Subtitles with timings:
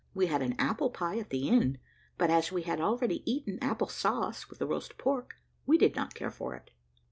[0.15, 1.77] We had an apple pie at the end,
[2.17, 5.35] but as we had already eaten apple sauce with the roast pork,
[5.67, 6.71] we did not care for it.